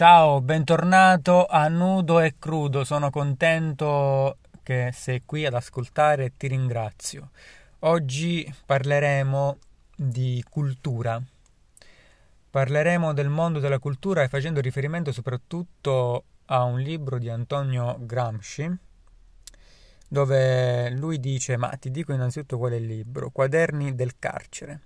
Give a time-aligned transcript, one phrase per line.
[0.00, 2.84] Ciao, bentornato a Nudo e Crudo.
[2.84, 7.32] Sono contento che sei qui ad ascoltare e ti ringrazio.
[7.80, 9.58] Oggi parleremo
[9.94, 11.22] di cultura.
[12.48, 18.74] Parleremo del mondo della cultura e facendo riferimento soprattutto a un libro di Antonio Gramsci,
[20.08, 24.80] dove lui dice, ma ti dico innanzitutto qual è il libro, Quaderni del carcere,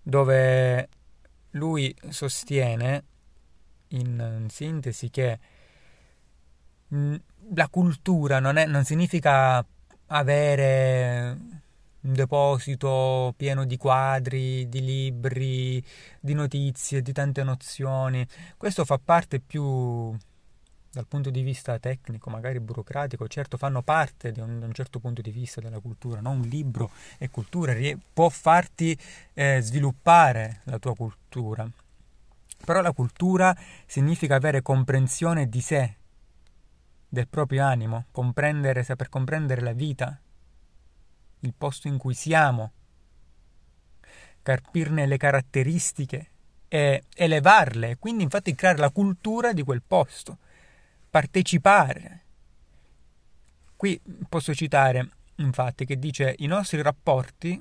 [0.00, 0.88] dove
[1.50, 3.02] lui sostiene
[3.90, 5.38] in, sintesi che
[6.94, 7.14] mm,
[7.54, 9.64] la cultura non, è, non significa
[10.06, 11.36] avere
[12.02, 15.84] un deposito pieno di quadri, di libri,
[16.18, 18.26] di notizie, di tante nozioni.
[18.56, 20.16] Questo fa parte più
[20.92, 24.98] dal punto di vista tecnico, magari burocratico, certo fanno parte di un, di un certo
[24.98, 26.30] punto di vista della cultura, no?
[26.30, 27.74] un libro è cultura,
[28.12, 28.98] può farti
[29.34, 31.68] eh, sviluppare la tua cultura,
[32.64, 35.96] però la cultura significa avere comprensione di sé,
[37.08, 40.20] del proprio animo, comprendere, saper comprendere la vita,
[41.40, 42.72] il posto in cui siamo,
[44.42, 46.28] carpirne le caratteristiche
[46.68, 50.38] e elevarle, quindi infatti creare la cultura di quel posto,
[51.10, 52.22] partecipare.
[53.74, 57.60] Qui posso citare infatti che dice i nostri rapporti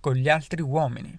[0.00, 1.18] con gli altri uomini.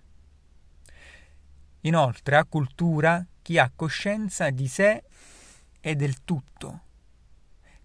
[1.81, 5.03] Inoltre ha cultura chi ha coscienza di sé
[5.79, 6.81] e del tutto,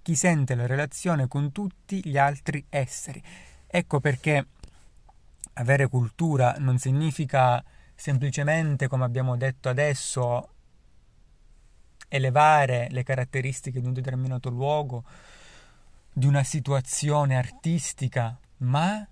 [0.02, 3.22] chi sente la relazione con tutti gli altri esseri.
[3.66, 4.46] Ecco perché
[5.54, 7.62] avere cultura non significa
[7.94, 10.48] semplicemente, come abbiamo detto adesso,
[12.08, 15.04] elevare le caratteristiche di un determinato luogo,
[16.12, 19.06] di una situazione artistica, ma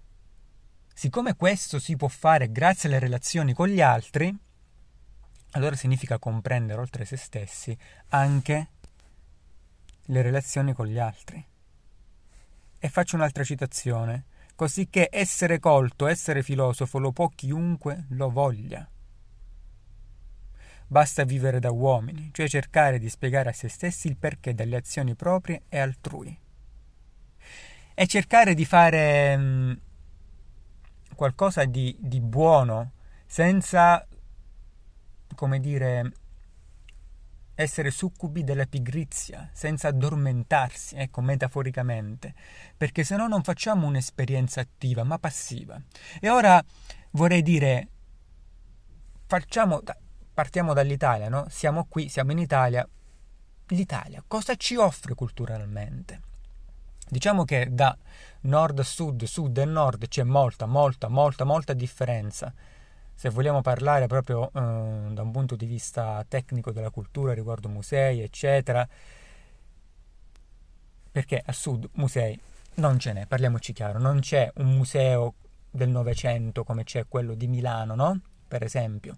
[0.92, 4.36] siccome questo si può fare grazie alle relazioni con gli altri,
[5.53, 7.77] allora significa comprendere oltre se stessi
[8.08, 8.69] anche
[10.06, 11.45] le relazioni con gli altri.
[12.78, 18.89] E faccio un'altra citazione, così che essere colto, essere filosofo lo può chiunque lo voglia.
[20.86, 25.14] Basta vivere da uomini, cioè cercare di spiegare a se stessi il perché delle azioni
[25.14, 26.39] proprie e altrui.
[27.95, 29.73] E cercare di fare mh, mm,
[31.14, 32.92] qualcosa di, di buono
[33.27, 34.07] senza
[35.42, 36.13] come dire,
[37.57, 42.33] essere succubi della pigrizia, senza addormentarsi, ecco, metaforicamente,
[42.77, 45.83] perché se no non facciamo un'esperienza attiva, ma passiva.
[46.20, 46.64] E ora
[47.11, 47.89] vorrei dire,
[49.27, 49.83] facciamo,
[50.33, 51.47] partiamo dall'Italia, no?
[51.48, 52.89] Siamo qui, siamo in Italia.
[53.67, 56.20] L'Italia cosa ci offre culturalmente?
[57.09, 57.98] Diciamo che da
[58.42, 62.55] nord a sud, sud e nord c'è molta, molta, molta, molta differenza
[63.14, 68.20] se vogliamo parlare proprio eh, da un punto di vista tecnico della cultura riguardo musei,
[68.20, 68.86] eccetera,
[71.11, 72.39] perché a sud musei
[72.74, 75.34] non ce n'è, parliamoci chiaro, non c'è un museo
[75.70, 78.20] del Novecento come c'è quello di Milano, no?
[78.48, 79.17] Per esempio.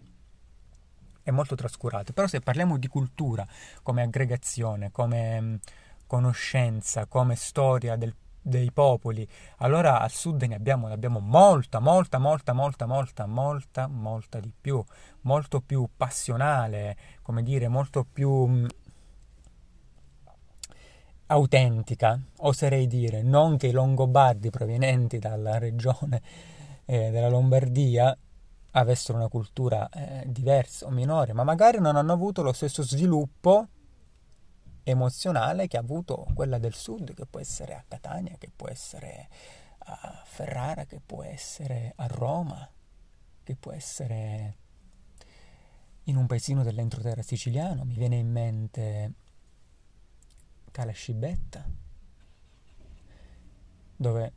[1.23, 2.13] È molto trascurato.
[2.13, 3.47] Però se parliamo di cultura
[3.83, 5.59] come aggregazione, come mh,
[6.07, 8.15] conoscenza, come storia del
[8.47, 9.27] dei popoli,
[9.59, 14.53] allora al sud ne abbiamo, ne abbiamo molta, molta, molta, molta, molta, molta, molta di
[14.61, 14.85] più,
[15.23, 18.67] molto più passionale, come dire, molto più mh,
[21.29, 26.21] autentica, oserei dire, non che i longobardi provenienti dalla regione
[26.85, 28.15] eh, della Lombardia
[28.73, 33.69] avessero una cultura eh, diversa o minore, ma magari non hanno avuto lo stesso sviluppo
[34.85, 39.29] emozionale che ha avuto quella del sud, che può essere a Catania, che può essere
[39.79, 42.71] a Ferrara, che può essere a Roma,
[43.43, 44.57] che può essere
[46.05, 49.13] in un paesino dell'entroterra siciliano, mi viene in mente
[50.71, 51.67] Calascibetta,
[53.97, 54.33] dove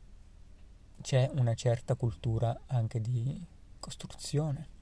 [1.02, 3.44] c'è una certa cultura anche di
[3.78, 4.76] costruzione.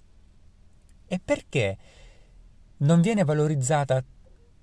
[1.06, 1.78] E perché
[2.78, 4.04] non viene valorizzata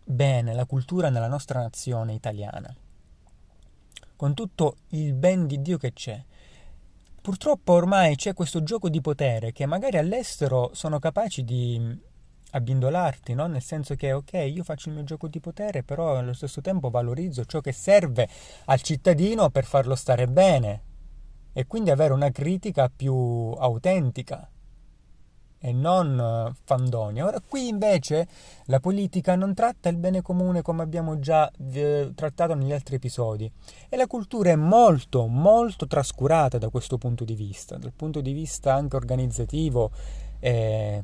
[0.03, 2.73] bene la cultura nella nostra nazione italiana,
[4.15, 6.23] con tutto il ben di Dio che c'è.
[7.21, 12.11] Purtroppo ormai c'è questo gioco di potere che magari all'estero sono capaci di
[12.51, 13.47] abbindolarti, no?
[13.47, 16.89] nel senso che ok, io faccio il mio gioco di potere, però allo stesso tempo
[16.89, 18.27] valorizzo ciò che serve
[18.65, 20.81] al cittadino per farlo stare bene
[21.53, 24.47] e quindi avere una critica più autentica
[25.65, 27.25] e non eh, fandonia.
[27.25, 28.27] Ora qui invece
[28.65, 33.50] la politica non tratta il bene comune come abbiamo già eh, trattato negli altri episodi
[33.88, 38.33] e la cultura è molto molto trascurata da questo punto di vista, dal punto di
[38.33, 39.89] vista anche organizzativo
[40.42, 41.01] e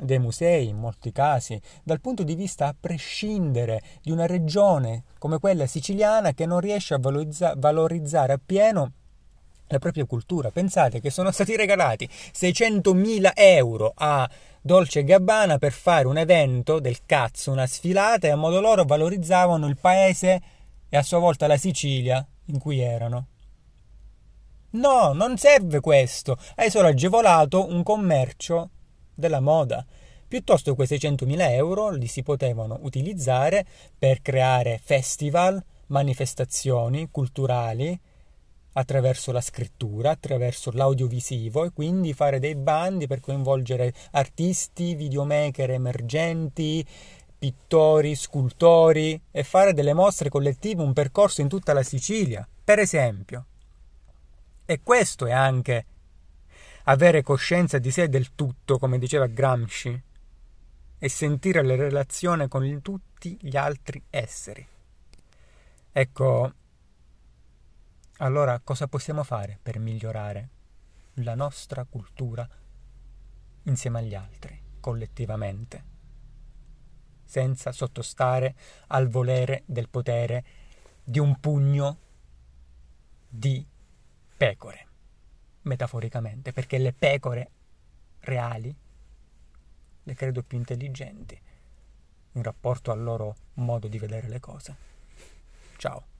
[0.00, 5.38] dei musei in molti casi, dal punto di vista a prescindere di una regione come
[5.38, 8.92] quella siciliana che non riesce a valorizza- valorizzare appieno
[9.68, 10.50] la propria cultura.
[10.50, 14.28] Pensate che sono stati regalati 600.000 euro a
[14.60, 19.66] Dolce Gabbana per fare un evento del cazzo, una sfilata e a modo loro valorizzavano
[19.66, 20.42] il paese
[20.88, 23.26] e a sua volta la Sicilia in cui erano.
[24.70, 26.36] No, non serve questo.
[26.56, 28.70] Hai solo agevolato un commercio
[29.14, 29.84] della moda.
[30.26, 33.64] Piuttosto quei 600.000 euro li si potevano utilizzare
[33.98, 37.98] per creare festival, manifestazioni culturali
[38.78, 46.86] attraverso la scrittura, attraverso l'audiovisivo e quindi fare dei bandi per coinvolgere artisti, videomaker emergenti,
[47.36, 53.46] pittori, scultori e fare delle mostre collettive, un percorso in tutta la Sicilia, per esempio.
[54.64, 55.86] E questo è anche
[56.84, 60.02] avere coscienza di sé del tutto, come diceva Gramsci,
[61.00, 64.66] e sentire la relazione con tutti gli altri esseri.
[65.90, 66.52] Ecco,
[68.18, 70.48] allora cosa possiamo fare per migliorare
[71.14, 72.48] la nostra cultura
[73.64, 75.84] insieme agli altri, collettivamente,
[77.24, 78.54] senza sottostare
[78.88, 80.44] al volere del potere
[81.02, 81.98] di un pugno
[83.28, 83.66] di
[84.36, 84.86] pecore?
[85.68, 87.50] metaforicamente, perché le pecore
[88.20, 88.74] reali
[90.02, 91.38] le credo più intelligenti
[92.32, 94.76] in rapporto al loro modo di vedere le cose.
[95.76, 96.17] Ciao.